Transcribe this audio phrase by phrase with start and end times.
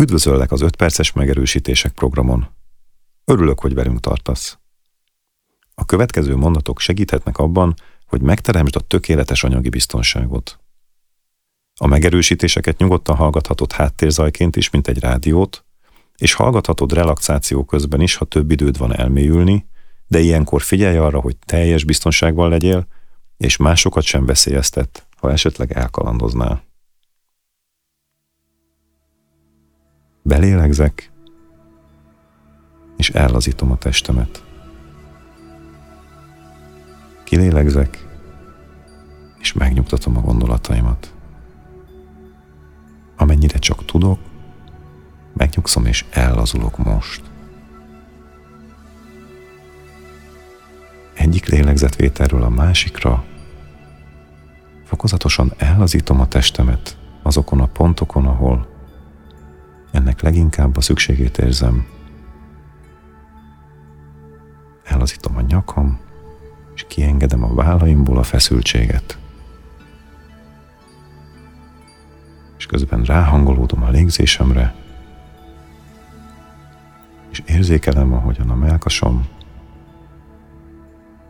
[0.00, 2.48] Üdvözöllek az 5 perces megerősítések programon.
[3.24, 4.58] Örülök, hogy velünk tartasz.
[5.74, 7.74] A következő mondatok segíthetnek abban,
[8.06, 10.58] hogy megteremtsd a tökéletes anyagi biztonságot.
[11.74, 15.64] A megerősítéseket nyugodtan hallgathatod háttérzajként is, mint egy rádiót,
[16.16, 19.68] és hallgathatod relaxáció közben is, ha több időd van elmélyülni,
[20.06, 22.86] de ilyenkor figyelj arra, hogy teljes biztonságban legyél,
[23.36, 26.67] és másokat sem veszélyeztet, ha esetleg elkalandoznál.
[30.28, 31.10] Belélegzek,
[32.96, 34.42] és ellazítom a testemet.
[37.24, 38.06] Kilélegzek,
[39.38, 41.14] és megnyugtatom a gondolataimat.
[43.16, 44.18] Amennyire csak tudok,
[45.32, 47.22] megnyugszom és ellazulok most.
[51.14, 53.24] Egyik lélegzetvételről a másikra
[54.84, 58.77] fokozatosan ellazítom a testemet azokon a pontokon, ahol
[59.98, 61.86] ennek leginkább a szükségét érzem.
[64.84, 66.00] Ellazítom a nyakam,
[66.74, 69.18] és kiengedem a vállaimból a feszültséget.
[72.58, 74.74] És közben ráhangolódom a légzésemre,
[77.30, 79.26] és érzékelem, ahogyan a melkasom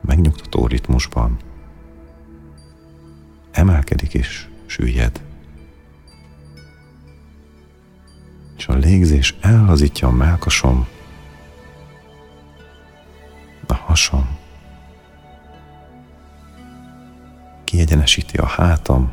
[0.00, 1.36] megnyugtató ritmusban
[3.50, 5.27] emelkedik és süllyed.
[8.88, 10.86] Légzés ellazítja a melkasom,
[13.66, 14.38] a hasam,
[17.64, 19.12] kiegyenesíti a hátam,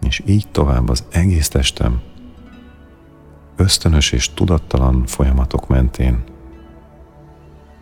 [0.00, 2.02] és így tovább az egész testem.
[3.56, 6.24] Ösztönös és tudattalan folyamatok mentén.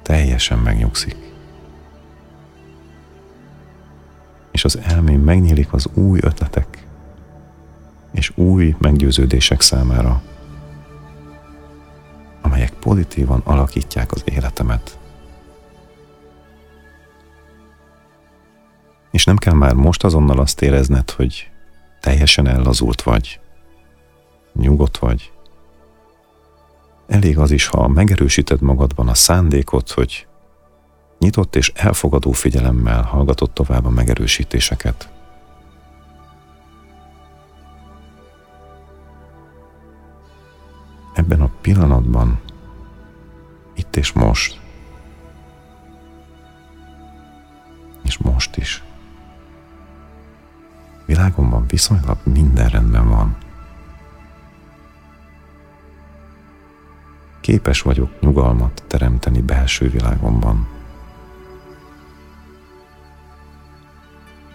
[0.03, 1.17] Teljesen megnyugszik.
[4.53, 6.74] És az elmém megnyílik az új ötletek
[8.15, 10.23] és új meggyőződések számára,
[12.43, 14.99] amelyek pozitívan alakítják az életemet.
[19.11, 21.51] És nem kell már most azonnal azt érezned, hogy
[22.01, 23.41] teljesen ellazult vagy,
[24.53, 25.33] nyugodt vagy.
[27.07, 30.27] Elég az is, ha megerősíted magadban a szándékot, hogy
[31.19, 35.14] nyitott és elfogadó figyelemmel hallgatod tovább a megerősítéseket.
[41.25, 42.41] Ebben a pillanatban,
[43.75, 44.61] itt és most,
[48.03, 48.83] és most is.
[51.07, 53.37] Világomban viszonylag minden rendben van.
[57.41, 60.69] Képes vagyok nyugalmat teremteni belső világomban.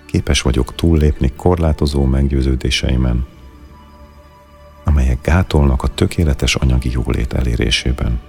[0.05, 3.25] Képes vagyok túllépni korlátozó meggyőződéseimen,
[5.29, 8.19] gátolnak a tökéletes anyagi jólét elérésében.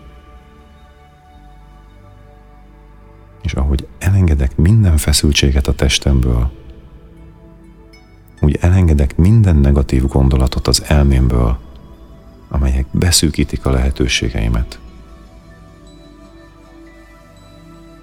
[3.43, 6.51] És ahogy elengedek minden feszültséget a testemből,
[8.41, 11.59] úgy elengedek minden negatív gondolatot az elmémből,
[12.49, 14.79] amelyek beszűkítik a lehetőségeimet.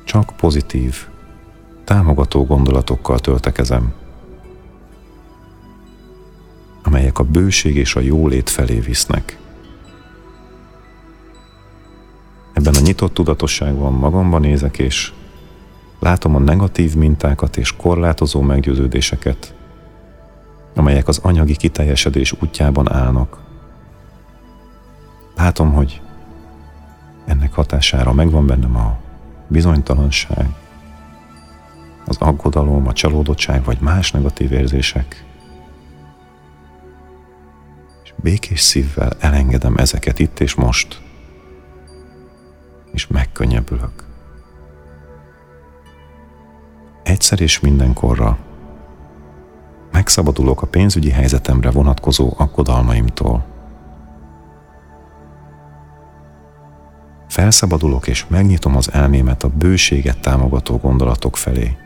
[0.04, 1.08] Csak pozitív,
[1.84, 3.94] támogató gondolatokkal töltekezem,
[7.18, 9.38] amelyek a bőség és a jólét felé visznek.
[12.54, 15.12] Ebben a nyitott tudatosságban magamban nézek, és
[16.00, 19.54] látom a negatív mintákat és korlátozó meggyőződéseket,
[20.76, 23.38] amelyek az anyagi kiteljesedés útjában állnak.
[25.36, 26.02] Látom, hogy
[27.26, 28.98] ennek hatására megvan bennem a
[29.48, 30.48] bizonytalanság,
[32.06, 35.26] az aggodalom, a csalódottság vagy más negatív érzések.
[38.18, 41.02] És békés szívvel elengedem ezeket itt és most,
[42.92, 44.06] és megkönnyebbülök.
[47.04, 48.38] Egyszer és mindenkorra
[49.92, 53.46] megszabadulok a pénzügyi helyzetemre vonatkozó aggodalmaimtól.
[57.28, 61.78] Felszabadulok és megnyitom az elmémet a bőséget támogató gondolatok felé.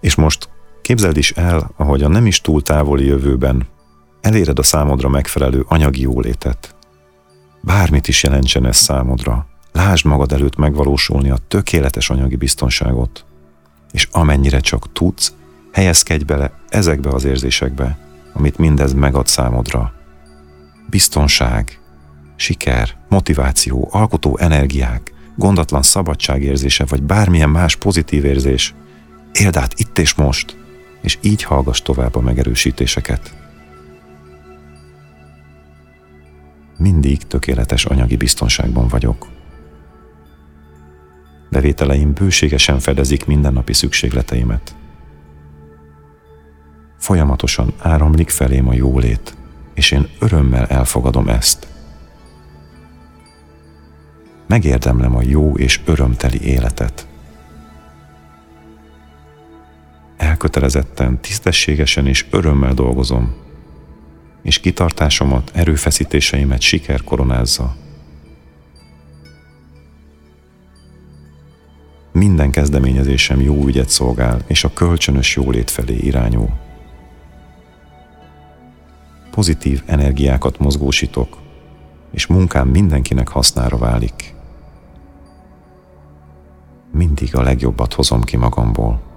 [0.00, 0.49] És most
[0.90, 3.66] képzeld is el, ahogy a nem is túl távoli jövőben
[4.20, 6.74] eléred a számodra megfelelő anyagi jólétet.
[7.60, 13.24] Bármit is jelentsen ez számodra, lásd magad előtt megvalósulni a tökéletes anyagi biztonságot,
[13.92, 15.32] és amennyire csak tudsz,
[15.72, 17.98] helyezkedj bele ezekbe az érzésekbe,
[18.32, 19.92] amit mindez megad számodra.
[20.88, 21.80] Biztonság,
[22.36, 28.74] siker, motiváció, alkotó energiák, gondatlan szabadságérzése vagy bármilyen más pozitív érzés
[29.32, 30.58] Éld át itt és most,
[31.00, 33.34] és így hallgass tovább a megerősítéseket.
[36.78, 39.26] Mindig tökéletes anyagi biztonságban vagyok.
[41.50, 44.74] Bevételeim bőségesen fedezik mindennapi szükségleteimet.
[46.98, 49.36] Folyamatosan áramlik felém a jólét,
[49.74, 51.66] és én örömmel elfogadom ezt.
[54.46, 57.09] Megérdemlem a jó és örömteli életet.
[60.40, 63.34] Elkötelezetten, tisztességesen és örömmel dolgozom,
[64.42, 67.76] és kitartásomat, erőfeszítéseimet siker koronázza.
[72.12, 76.50] Minden kezdeményezésem jó ügyet szolgál, és a kölcsönös jólét felé irányul.
[79.30, 81.38] Pozitív energiákat mozgósítok,
[82.12, 84.34] és munkám mindenkinek hasznára válik.
[86.92, 89.09] Mindig a legjobbat hozom ki magamból.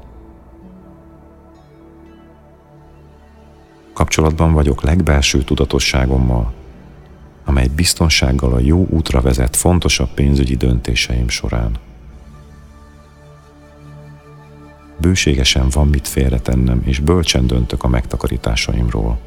[4.03, 6.53] Kapcsolatban vagyok legbelső tudatosságommal,
[7.45, 11.77] amely biztonsággal a jó útra vezet fontosabb pénzügyi döntéseim során.
[14.97, 19.19] Bőségesen van mit félretennem, és bölcsen döntök a megtakarításaimról.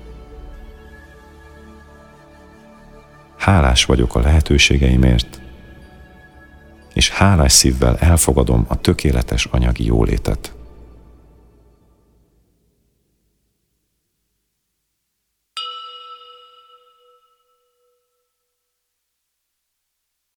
[3.37, 5.41] Hálás vagyok a lehetőségeimért,
[6.95, 10.56] és hálás szívvel elfogadom a tökéletes anyagi jólétet.